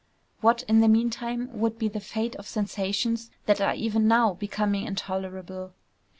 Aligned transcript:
What 0.39 0.63
in 0.63 0.79
the 0.79 0.87
meantime 0.87 1.47
would 1.53 1.77
be 1.77 1.87
the 1.87 1.99
fate 1.99 2.35
of 2.37 2.47
sensations 2.47 3.29
that 3.45 3.61
are 3.61 3.75
even 3.75 4.07
now 4.07 4.33
becoming 4.33 4.87
intolerable? 4.87 5.73